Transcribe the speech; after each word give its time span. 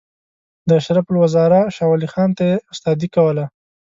د 0.67 0.69
اشرف 0.79 1.05
الوزرا 1.09 1.61
شاولي 1.77 2.07
خان 2.13 2.29
ته 2.37 2.43
یې 2.49 2.55
استادي 2.73 3.07
کوله. 3.15 3.45